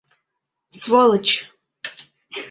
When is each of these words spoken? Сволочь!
Сволочь! 0.79 1.35